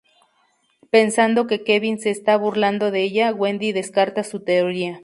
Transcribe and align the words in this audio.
Pensando 0.89 1.45
que 1.45 1.63
Kevin 1.63 1.99
se 1.99 2.09
está 2.09 2.35
burlando 2.35 2.89
de 2.89 3.03
ella, 3.03 3.31
Wendy 3.33 3.71
descarta 3.71 4.23
su 4.23 4.39
teoría. 4.39 4.99